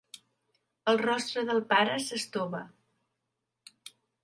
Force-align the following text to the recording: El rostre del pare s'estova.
El 0.93 0.99
rostre 1.01 1.43
del 1.51 1.61
pare 1.75 1.99
s'estova. 2.07 2.65